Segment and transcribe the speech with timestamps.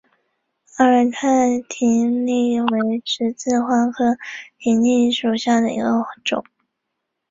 [0.77, 1.27] 阿尔泰
[1.69, 4.17] 葶苈为十字花科
[4.59, 6.43] 葶苈属下的一个种。